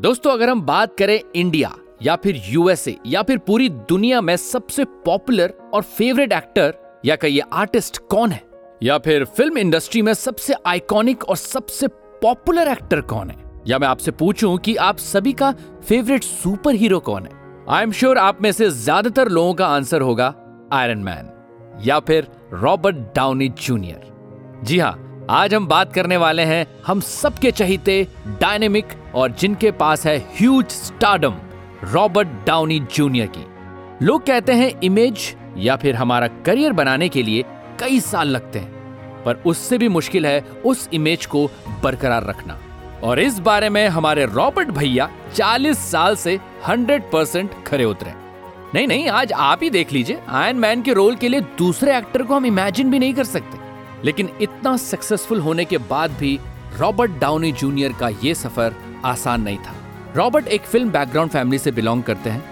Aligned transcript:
दोस्तों, 0.00 0.32
अगर 0.32 0.48
हम 0.48 0.60
बात 0.62 0.94
करें 0.98 1.20
इंडिया 1.36 1.72
या 2.02 2.14
फिर 2.16 2.40
यूएसए 2.48 2.94
या 3.06 3.22
फिर 3.22 3.38
पूरी 3.38 3.68
दुनिया 3.88 4.20
में 4.20 4.36
सबसे 4.36 4.84
पॉपुलर 4.84 5.52
और 5.74 5.82
फेवरेट 5.82 6.32
एक्टर 6.32 6.74
या 7.04 7.16
कहिए 7.16 7.42
आर्टिस्ट 7.52 7.98
कौन 8.10 8.30
है? 8.30 8.42
या 8.82 8.96
फिर 8.98 9.24
फ़िल्म 9.26 9.58
इंडस्ट्री 9.58 10.02
में 10.02 10.12
सबसे 10.14 10.54
आइकॉनिक 10.66 11.24
और 11.24 11.36
सबसे 11.36 11.88
पॉपुलर 12.22 12.68
एक्टर 12.68 13.00
कौन 13.00 13.30
है? 13.30 13.36
या 13.66 13.78
मैं 13.78 13.88
आपसे 13.88 14.10
पूछूँ 14.12 14.56
कि 14.58 14.76
आप 14.76 14.98
सभी 14.98 15.32
का 15.32 15.52
फेवरेट 15.88 16.24
सुपर 16.24 16.74
हीरो 16.74 17.00
कौन 17.00 17.22
है? 17.22 17.32
आई 17.68 17.82
एम 17.82 17.92
श्योर 17.92 18.18
आप 18.18 18.42
में 18.42 18.50
से 18.52 18.70
ज़्यादातर 18.70 19.28
लोगों 19.28 19.54
का 19.54 19.66
आंसर 19.66 20.00
होगा 20.00 20.34
आयरन 20.72 20.98
मैन 20.98 21.30
या 21.84 22.00
फिर 22.00 22.28
रॉबर्ट 22.52 22.96
डाउनी 23.16 23.48
जूनियर। 23.48 24.60
जी 24.64 24.78
हाँ 24.78 25.09
आज 25.30 25.52
हम 25.54 25.66
बात 25.66 25.92
करने 25.92 26.16
वाले 26.16 26.42
हैं 26.42 26.66
हम 26.86 27.00
सबके 27.00 27.50
चहीते 27.50 27.94
डायनेमिक 28.40 28.86
और 29.14 29.32
जिनके 29.32 29.70
पास 29.72 30.06
है 30.06 30.16
huge 30.38 30.64
stardom 30.66 31.34
Robert 31.84 32.28
Downey 32.46 32.78
Junior 32.94 33.26
की। 33.36 33.44
लोग 34.06 34.26
कहते 34.26 34.52
हैं 34.52 34.72
इमेज 34.80 35.36
या 35.56 35.76
फिर 35.76 35.96
हमारा 35.96 36.28
करियर 36.46 36.72
बनाने 36.72 37.08
के 37.08 37.22
लिए 37.22 37.44
कई 37.80 38.00
साल 38.00 38.28
लगते 38.28 38.58
हैं, 38.58 39.22
पर 39.24 39.42
उससे 39.46 39.78
भी 39.78 39.88
मुश्किल 39.88 40.26
है 40.26 40.40
उस 40.64 40.88
इमेज 40.92 41.26
को 41.26 41.46
बरकरार 41.82 42.26
रखना। 42.26 42.58
और 43.02 43.20
इस 43.20 43.38
बारे 43.40 43.68
में 43.68 43.86
हमारे 43.88 44.26
रॉबर्ट 44.26 44.70
भैया 44.70 45.08
40 45.34 45.88
साल 45.90 46.16
से 46.16 46.38
100 46.66 47.10
परसेंट 47.12 47.54
खरे 47.66 47.84
उतरे। 47.84 48.14
नहीं 48.74 48.86
नहीं, 48.86 49.08
आज 49.08 49.32
आप 49.32 49.62
ही 49.62 49.70
देख 49.70 49.92
लीजिए 49.92 50.20
आयरन 50.28 50.58
मैन 50.58 50.82
के 50.82 50.92
रोल 50.92 51.16
के 51.16 51.28
लिए 51.28 51.40
दूसरे 51.58 51.96
एक्टर 51.98 52.22
को 52.22 52.34
हम 52.34 52.46
इमेजिन 52.46 52.90
भी 52.90 52.98
नहीं 52.98 53.14
कर 53.14 53.24
सकते। 53.26 53.59
लेकिन 54.04 54.28
इतना 54.40 54.76
सक्सेसफुल 54.76 55.40
होने 55.40 55.64
के 55.64 55.78
बाद 55.78 56.10
भी 56.10 56.38
रॉबर्ट 56.78 57.10
डाउनी 57.10 57.52
जूनियर 57.52 57.92
का 57.92 58.08
ये 58.08 58.34
सफ़र 58.34 58.74
आसान 59.04 59.42
नहीं 59.42 59.58
था। 59.58 59.74
रॉबर्ट 60.16 60.48
एक 60.48 60.62
फ़िल्म 60.62 60.90
बैकग्राउंड 60.90 61.30
फैमिली 61.30 61.58
से 61.58 61.70
बिलोंग 61.70 62.02
करते 62.02 62.30
हैं। 62.30 62.42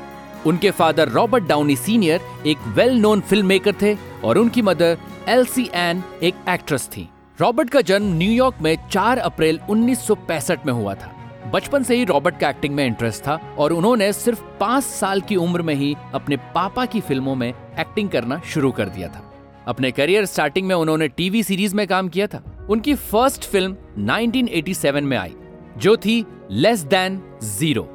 उनके 0.46 0.70
फादर 0.70 1.08
रॉबर्ट 1.08 1.44
डाउनी 1.44 1.76
सीनियर 1.76 2.20
एक 2.46 2.58
वेल 2.66 2.98
नोन 3.00 3.20
फ़िल्म 3.20 3.46
मेकर 3.46 3.74
थे 3.82 3.96
और 4.24 4.38
उनकी 4.38 4.62
मदर 4.62 4.98
एलसी 5.28 5.68
एन 5.74 6.02
एक 6.22 6.34
एक्ट्रेस 6.48 6.86
थी। 6.86 7.08
रॉबर्ट 7.40 7.70
का 7.70 7.80
जन्म 7.80 8.12
न्यूयॉर्क 8.14 8.54
में 8.62 8.76
4 8.90 9.18
अप्रैल 9.18 9.60
1965 9.70 10.66
में 10.66 10.72
हुआ 10.72 10.94
था। 10.94 11.12
बचपन 11.52 11.82
से 11.82 11.96
ही 11.96 12.04
रॉबर्ट 12.04 12.38
का 12.38 12.50
एक्टिंग 12.50 12.74
में 12.74 12.86
इंटरेस्ट 12.86 13.22
था 13.22 13.40
और 13.58 13.72
उन्होंने 13.72 14.12
सिर्फ़ 14.12 14.42
पाँच 14.60 14.84
साल 14.84 15.20
की 15.20 15.36
उम्र 15.36 15.62
में 15.62 15.74
ही 15.74 15.94
अपने 16.14 16.36
पापा 16.54 16.84
की 16.86 17.00
फ़िल्मों 17.00 17.34
में 17.34 17.48
एक्टिंग 17.48 18.08
करना 18.08 18.40
शुरू 18.44 18.72
कर 18.72 18.88
दिया 18.88 19.08
था। 19.08 19.27
अपने 19.68 19.90
करियर 19.90 20.24
स्टार्टिंग 20.26 20.66
में 20.66 20.74
उन्होंने 20.74 21.08
टीवी 21.08 21.42
सीरीज़ 21.42 21.74
में 21.76 21.86
काम 21.86 22.08
किया 22.08 22.26
था। 22.26 22.42
उनकी 22.70 22.94
फ़र्स्ट 22.94 23.44
फ़िल्म 23.44 23.76
1987 24.06 25.02
में 25.02 25.16
आई 25.16 25.34
जो 25.78 25.96
थी 25.96 26.24
लेस 26.50 26.80
देन 26.86 27.20
ज़ीरो। 27.42 27.88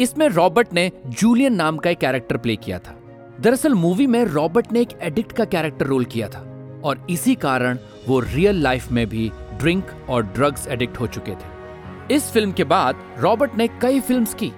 इसमें 0.00 0.26
रॉबर्ट 0.28 0.72
ने 0.74 0.90
जूलियन 1.06 1.54
नाम 1.54 1.76
का 1.76 1.90
एक 1.90 1.98
कैरेक्टर 1.98 2.36
प्ले 2.36 2.56
किया 2.56 2.78
था। 2.78 2.96
दरअसल 3.40 3.74
मूवी 3.74 4.06
में 4.06 4.24
रॉबर्ट 4.24 4.72
ने 4.72 4.80
एक 4.80 4.98
एडिक्ट 5.02 5.32
का 5.32 5.44
कैरेक्टर 5.44 5.86
रोल 5.86 6.04
किया 6.04 6.28
था 6.28 6.40
और 6.84 7.06
इसी 7.10 7.34
कारण 7.34 7.78
वो 8.08 8.20
रियल 8.20 8.62
लाइफ 8.62 8.90
में 8.92 9.06
भी 9.08 9.30
ड्रिंक 9.58 9.90
और 10.08 10.22
ड्रग्स 10.26 10.66
एडिक्ट 10.68 11.00
हो 11.00 11.06
चुके 11.06 11.32
थे। 11.32 12.14
इस 12.14 12.30
फ़िल्म 12.32 12.52
के 12.52 12.64
बाद 12.64 13.04
रॉबर्ट 13.18 13.56
ने 13.58 13.68
कई 13.82 14.00
फिल्म्स 14.00 14.34
की 14.34 14.52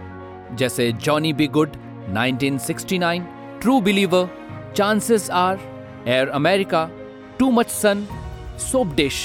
जैसे 0.52 0.92
Johnny 0.92 1.32
Be 1.32 1.46
Good 1.46 1.70
1969, 2.08 3.22
true 3.60 3.80
believer 3.80 4.28
chances 4.76 5.30
are 5.30 5.58
air 6.08 6.28
America 6.28 6.88
too 7.38 7.50
much 7.50 7.68
sun 7.70 8.06
soap 8.62 8.94
dish 8.96 9.16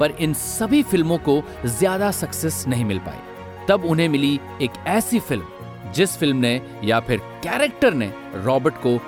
पर 0.00 0.10
इन 0.20 0.32
सभी 0.34 0.82
फ़िल्मों 0.82 1.18
को 1.28 1.42
ज़्यादा 1.66 2.10
सक्सेस 2.10 2.64
नहीं 2.68 2.84
मिल 2.84 2.98
पाई। 2.98 3.66
तब 3.68 3.84
उन्हें 3.84 4.08
मिली 4.08 4.38
एक 4.62 4.70
ऐसी 4.86 5.20
फ़िल्म 5.20 5.92
जिस 5.94 6.16
फ़िल्म 6.18 6.36
ने 6.36 6.60
या 6.84 6.98
फिर 7.00 7.18
कैरेक्टर 7.42 7.94
ने 7.94 8.12
रॉबर्ट 8.36 8.74
को 8.76 8.98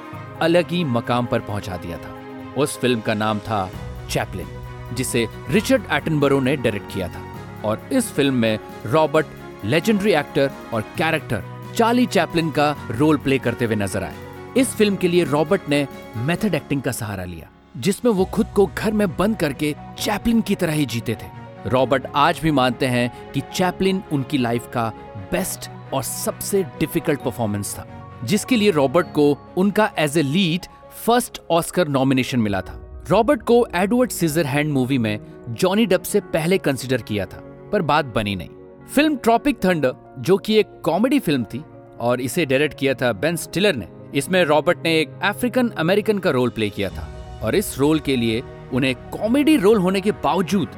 अलग 0.43 0.71
ही 0.71 0.83
मकाम 0.85 1.27
पर 1.27 1.41
पहुँचा 1.41 1.77
दिया 1.77 1.99
था। 1.99 2.15
उस 2.59 2.79
फ़िल्म 2.81 3.01
का 3.01 3.15
नाम 3.15 3.39
था 3.39 3.69
चैपलिन 4.11 4.95
जिसे 4.95 5.27
रिचर्ड 5.51 5.83
एटनबरो 5.93 6.41
ने 6.41 6.57
डायरेक्ट 6.57 6.93
किया 6.95 7.09
था। 7.09 7.25
और 7.65 7.89
इस 7.93 8.13
फ़िल्म 8.13 8.35
में 8.35 8.59
रॉबर्ट 8.87 9.27
लेजेंडरी 9.65 10.13
एक्टर 10.13 10.51
और 10.75 10.83
कैरेक्टर 10.99 11.43
चार्ली 11.75 12.07
चैपलिन 12.09 12.51
का 12.51 12.75
रोल 12.91 13.17
प्ले 13.17 13.39
करते 13.39 13.65
हुए 13.65 13.77
नज़र 13.77 14.03
आए। 14.05 14.26
इस 14.57 14.75
फ़िल्म 14.75 14.97
के 14.97 15.09
लिए 15.09 15.25
रॉबर्ट 15.25 15.69
ने 15.69 15.87
मेथड 16.17 16.55
एक्टिंग 16.55 16.83
का 16.83 16.93
सहारा 16.93 17.25
लिया, 17.25 17.49
जिसमें 17.77 18.13
वो 18.13 18.25
खुद 18.25 18.47
को 18.57 18.67
घर 18.69 18.93
में 18.93 19.17
बंद 19.17 19.37
करके 19.37 19.75
चैपलिन 19.99 20.41
की 20.41 20.55
तरह 20.55 20.73
ही 20.73 20.87
जीते 20.87 21.15
थे। 21.15 21.69
रॉबर्ट 21.69 22.07
आज 22.17 22.41
भी 22.43 22.51
मानते 22.51 22.87
हैं 22.87 23.33
कि 23.33 23.41
चैपलिन 23.55 24.03
उनकी 24.13 24.39
लाइफ 24.39 24.69
का 24.75 24.89
बेस्ट 25.33 25.69
और 25.95 26.03
सबसे 26.03 26.63
डिफ़िकल्ट 26.81 27.21
परफॉर्मेंस 27.21 27.75
था, 27.75 27.87
जिसके 28.25 28.57
लिए 28.57 28.71
रॉबर्ट 28.71 29.07
को 29.07 29.31
उनका 29.57 29.91
age 29.99 30.19
a 30.19 30.23
lead 30.23 30.67
first 31.07 31.41
Oscar 31.51 31.89
nomination 31.89 32.41
मिला 32.41 32.61
था। 32.61 32.81
रॉबर्ट 33.11 33.43
को 33.43 33.67
एडवर्ड 33.75 34.11
सीजर 34.11 34.47
हैंड 34.47 34.73
मूवी 34.73 34.99
में 34.99 35.19
जॉनी 35.51 35.87
डब 35.87 36.03
से 36.03 36.21
पहले 36.21 36.59
कंसिडर 36.59 37.03
किया 37.03 37.27
था, 37.27 37.41
पर 37.73 37.83
बात 37.83 38.05
बनी 38.15 38.35
नहीं। 38.37 38.49
फ़िल्म 38.95 39.17
ट्रॉपिक 39.17 39.65
थंडर, 39.65 39.93
जो 40.19 40.37
कि 40.37 40.59
एक 40.59 40.81
कॉमेडी 40.85 41.19
फ़िल्म 41.19 41.45
थी, 41.45 41.63
और 42.01 42.21
इसे 42.21 42.47
डायरेक्ट 42.47 42.79
किया 42.79 42.95
था 42.95 43.13
बेन 43.15 43.37
स्टिलर 43.37 43.77
ने 43.77 43.89
इसमें 44.15 44.45
रॉबर्ट 44.45 44.79
ने 44.85 44.99
एक 45.01 45.19
अफ्रीकन 45.23 45.69
अमेरिकन 45.69 46.19
का 46.19 46.31
रोल 46.31 46.51
प्ले 46.51 46.71
किया 46.71 46.89
था 46.89 47.09
और 47.43 47.55
इस 47.55 47.79
रोल 47.79 48.01
के 48.01 48.17
लिए 48.17 48.43
उन्हें 48.73 48.95
कॉमेडी 49.11 49.57
रोल 49.57 49.79
होने 49.79 50.01
के 50.01 50.13
बावजूद 50.25 50.69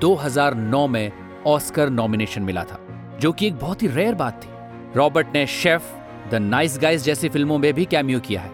2009 0.00 0.86
में 0.88 1.12
ऑस्कर 1.46 1.90
नॉमिनेशन 1.90 2.42
मिला 2.42 2.64
था, 2.64 2.78
जो 3.20 3.32
कि 3.32 3.46
एक 3.46 3.54
बहुत 3.54 3.82
ही 3.82 3.88
रेयर 3.88 4.14
बात 4.14 4.42
थी। 4.44 4.48
रॉबर्ट 4.96 5.26
ने 5.34 5.46
शेफ, 5.46 5.82
द 6.30 6.34
नाइस 6.34 6.78
गाइस 6.78 7.04
जैसी 7.04 7.28
फ़िल्मों 7.28 7.58
में 7.58 7.72
भी 7.74 7.84
कैमियो 7.84 8.20
किया 8.20 8.40
है। 8.40 8.50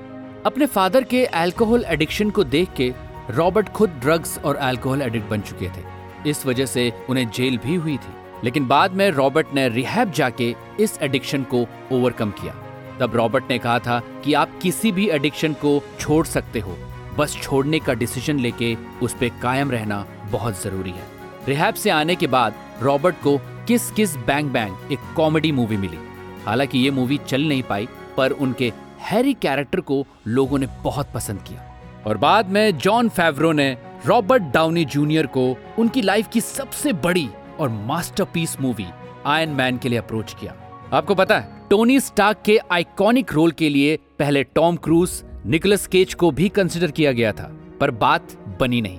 अपने 0.47 0.67
फादर 0.67 1.05
के 1.05 1.25
अल्कोहल 1.25 1.85
एडिक्शन 1.89 2.31
को 2.31 2.45
देख 2.45 2.73
के 2.77 2.93
रॉबर्ट 3.31 3.69
खुद 3.69 3.91
ड्रग्स 3.91 4.39
और 4.39 4.57
अल्कोहल 4.57 5.03
एडिक्ट 5.03 5.29
बन 5.31 5.41
चुके 5.41 5.69
थे। 5.69 6.31
इस 6.31 6.47
वजह 6.47 6.67
से 6.67 6.93
उन्हें 7.11 7.29
जेल 7.31 7.59
भी 7.59 7.75
हुई 7.75 7.97
थी, 7.97 8.15
लेकिन 8.45 8.67
बाद 8.67 8.93
में 8.93 9.11
रॉबर्ट 9.11 9.55
ने 9.55 9.69
रिहैब 9.69 10.11
जाके 10.11 10.55
इस 10.81 10.99
एडिक्शन 11.03 11.43
को 11.43 11.67
ओवरकम 11.93 12.31
किया। 12.31 12.55
तब 13.01 13.17
रॉबर्ट 13.17 13.45
ने 13.51 13.59
कहा 13.59 13.79
था 13.79 14.03
कि 14.25 14.35
आप 14.35 14.59
किसी 14.63 14.93
भी 14.93 15.09
एडिक्शन 15.09 15.53
को 15.53 15.83
छोड़ 16.01 16.27
सकते 16.27 16.61
हो। 16.61 16.77
बस 17.19 17.37
छोड़ने 17.43 17.79
का 17.79 17.95
डिसीज़न 17.95 18.39
लेके 18.39 18.77
उस 19.03 19.15
पर 19.15 19.29
कायम 19.29 19.71
रहना 19.71 20.07
बहुत 20.31 20.63
ज़रूरी 20.63 20.91
है। 20.91 21.07
रिहैब 21.49 21.75
से 21.75 21.91
आने 21.91 22.17
के 22.17 22.27
बाद 22.27 22.55
रॉबर्ट 22.83 23.15
को 23.15 23.39
किस 23.39 23.91
किस 23.91 24.17
बैंग 24.17 24.51
बैंग 24.51 24.93
एक 24.93 24.99
कॉमेडी 25.17 25.53
मूवी 25.53 25.77
मिली। 25.77 25.99
हालाँकि 26.47 26.79
ये 26.79 26.91
मूवी 26.91 27.19
चल 27.29 27.43
नहीं 27.43 27.63
पाई, 27.63 27.89
पर 28.17 28.31
उनके 28.31 28.73
हैरी 29.01 29.35
कैरेक्टर 29.35 29.81
को 29.81 30.07
लोगों 30.27 30.59
ने 30.59 30.67
बहुत 30.67 31.09
पसंद 31.15 31.43
किया। 31.43 31.65
और 32.07 32.17
बाद 32.17 32.49
में 32.49 32.79
जॉन 32.79 33.09
फेवरो 33.09 33.53
ने 33.53 33.77
रॉबर्ट 34.07 34.43
डाउनी 34.43 34.85
जूनियर 34.85 35.27
को 35.27 35.57
उनकी 35.79 36.03
लाइफ 36.03 36.29
की 36.29 36.41
सबसे 36.41 36.93
बड़ी 36.93 37.29
और 37.61 37.69
मास्टरपीस 37.69 38.61
मूवी 38.61 38.87
आयन 39.27 39.49
मैन 39.49 39.79
के 39.79 39.89
लिए 39.89 39.99
अप्रोच 39.99 40.37
किया। 40.41 40.55
आपको 40.93 41.15
पता 41.15 41.39
है 41.39 41.58
टोनी 41.71 41.99
स्टार्क 42.01 42.39
के 42.45 42.57
आइकॉनिक 42.73 43.33
रोल 43.33 43.51
के 43.51 43.69
लिए 43.69 43.97
पहले 44.19 44.43
टॉम 44.45 44.77
क्रूज, 44.77 45.11
निकोलस 45.47 45.87
केज 45.87 46.13
को 46.15 46.31
भी 46.31 46.49
कंसिडर 46.49 46.91
किया 46.91 47.11
गया 47.13 47.33
था, 47.33 47.51
पर 47.81 47.91
बात 47.91 48.33
बनी 48.61 48.81
नहीं। 48.81 48.99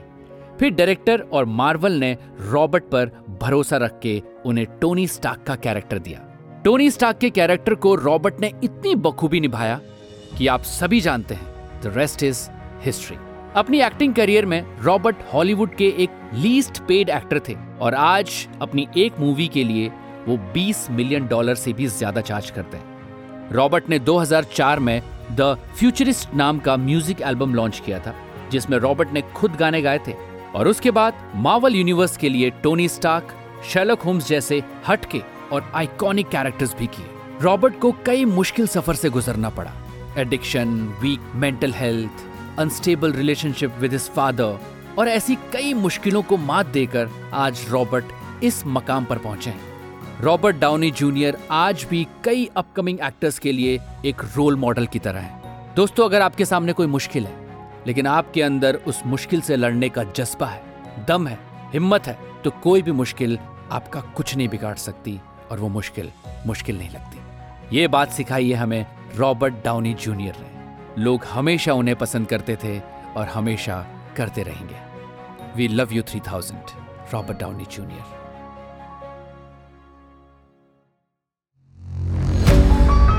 फिर 0.59 0.69
डायरेक्टर 0.69 1.21
और 1.33 1.45
मार्वल 1.45 1.93
ने 1.93 2.11
रॉबर्ट 2.41 2.83
पर 2.83 3.11
भरोसा 3.41 3.77
रख 3.77 3.99
के 3.99 4.21
उन्हें 4.45 4.65
टोनी 4.81 5.05
स्टार्क 5.07 5.43
का 5.43 5.55
कैरेक्टर 5.55 5.99
दिया। 5.99 6.19
टोनी 6.65 6.89
स्टार्क 6.91 7.17
के 7.17 7.29
कैरेक्टर 7.29 7.75
को 7.75 7.93
रॉबर्ट 7.95 8.39
ने 8.41 8.51
इतनी 8.63 8.93
बखूबी 8.97 9.39
निभाया 9.39 9.79
कि 10.37 10.47
आप 10.47 10.63
सभी 10.63 10.99
जानते 11.01 11.33
हैं, 11.33 11.81
द 11.83 11.93
रेस्ट 11.97 12.23
इज़ 12.23 12.47
हिस्ट्री। 12.83 13.17
अपनी 13.55 13.81
एक्टिंग 13.81 14.13
करियर 14.13 14.45
में 14.45 14.63
रॉबर्ट 14.81 15.15
हॉलीवुड 15.33 15.75
के 15.75 15.87
एक 15.97 16.31
लीस्ट 16.35 16.81
पेड 16.81 17.09
एक्टर 17.09 17.41
थे 17.49 17.55
और 17.81 17.95
आज 17.95 18.47
अपनी 18.61 18.87
एक 18.97 19.19
मूवी 19.19 19.47
के 19.47 19.63
लिए 19.63 19.91
वो 20.27 20.37
20 20.53 20.89
मिलियन 20.91 21.27
डॉलर 21.27 21.55
से 21.55 21.73
भी 21.73 21.87
ज़्यादा 21.87 22.21
चार्ज 22.21 22.49
करते 22.49 22.77
हैं। 22.77 23.51
रॉबर्ट 23.53 23.89
ने 23.89 23.99
2004 23.99 24.79
में 24.79 25.01
द 25.31 25.55
फ्यूचरिस्ट 25.75 26.33
नाम 26.35 26.59
का 26.59 26.75
म्यूज़िक 26.77 27.21
एल्बम 27.21 27.53
लॉन्च 27.53 27.81
किया 27.85 27.99
था, 27.99 28.13
जिसमें 28.51 28.77
रॉबर्ट 28.77 29.13
ने 29.13 29.21
खुद 29.35 29.55
गाने 29.55 29.81
गाए 29.81 29.99
थे। 30.07 30.13
और 30.55 30.67
उसके 30.67 30.91
बाद 30.91 31.13
मार्वल 31.35 31.75
यूनिवर्स 31.75 32.17
के 32.17 32.29
लिए 32.29 32.49
टोनी 32.63 32.87
स्टार्क 32.89 33.35
शेलक 33.63 34.01
होम्स 34.01 34.27
जैसे 34.27 34.61
हटके 34.87 35.21
और 35.51 35.71
आइकॉनिक 35.75 36.29
कैरेक्टर्स 36.29 36.75
भी 36.77 36.87
किए। 36.87 37.05
रॉबर्ट 37.41 37.79
को 37.79 37.91
कई 38.05 38.25
मुश्किल 38.25 38.67
सफ़र 38.67 38.95
से 38.95 39.09
गुजरना 39.09 39.49
पड़ा। 39.49 39.71
Addiction, 40.17 40.75
weak 41.01 41.31
mental 41.35 41.73
health, 41.73 42.25
unstable 42.59 43.11
relationship 43.13 43.77
with 43.79 43.91
his 43.93 44.09
father 44.09 44.59
और 44.97 45.07
ऐसी 45.07 45.35
कई 45.53 45.73
मुश्किलों 45.73 46.21
को 46.21 46.37
मात 46.37 46.67
देकर 46.67 47.09
आज 47.33 47.65
रॉबर्ट 47.69 48.43
इस 48.43 48.63
मकाम 48.67 49.05
पर 49.05 49.17
पहुँचे 49.17 49.49
हैं। 49.49 49.68
रॉबर्ट 50.21 50.55
डाउनी 50.55 50.89
जूनियर 50.91 51.37
आज 51.51 51.85
भी 51.89 52.07
कई 52.23 52.45
अपकमिंग 52.57 52.99
एक्टर्स 52.99 53.37
के 53.39 53.51
लिए 53.51 53.79
एक 54.05 54.21
रोल 54.35 54.55
मॉडल 54.55 54.85
की 54.85 54.99
तरह 54.99 55.19
है। 55.19 55.75
दोस्तों, 55.75 56.05
अगर 56.05 56.21
आपके 56.21 56.45
सामने 56.45 56.73
कोई 56.73 56.87
मुश्किल 56.87 57.25
है, 57.25 57.83
लेकिन 57.87 58.07
आपके 58.07 58.41
अंदर 58.41 58.75
उस 58.87 59.01
मुश्किल 59.05 59.41
से 59.41 59.55
लड़ने 59.55 59.89
का 59.89 60.03
जज्बा 60.03 60.47
है, 60.47 60.61
दम 61.07 61.27
है, 61.27 61.37
हिम्मत 61.73 62.07
है 62.07 62.17
तो 62.43 62.51
कोई 62.63 62.81
भी 62.81 62.91
मुश्किल 62.91 63.37
आपका 63.71 64.01
कुछ 64.17 64.35
नहीं 64.35 64.49
बिगाड़ 64.49 64.75
सकती 64.77 65.19
और 65.51 65.59
वो 65.59 65.69
मुश्किल 65.69 66.11
मुश्किल 66.47 66.77
नहीं 66.77 66.89
लगती। 66.89 67.77
ये 67.77 67.87
बात 67.87 68.11
सिखाई 68.11 68.49
है 68.49 68.57
हमें 68.57 68.85
रॉबर्ट 69.15 69.63
डाउनी 69.63 69.93
जूनियर 69.95 70.35
ने। 70.39 71.03
लोग 71.03 71.25
हमेशा 71.31 71.73
उन्हें 71.73 71.97
पसंद 71.97 72.27
करते 72.27 72.57
थे 72.63 72.79
और 73.15 73.27
हमेशा 73.27 73.85
करते 74.17 74.43
रहेंगे। 74.43 74.87
We 75.55 75.67
love 75.67 75.93
you 75.93 76.03
three 76.03 76.19
thousand 76.31 76.79
Robert 77.13 77.39
Downey 77.39 77.65
Junior. 77.71 78.17